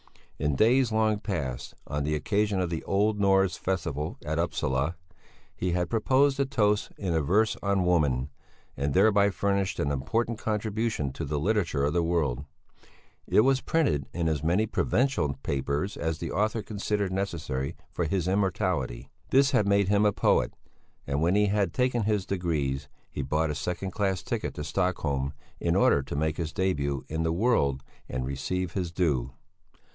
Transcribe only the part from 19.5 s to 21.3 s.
had made him a poet, and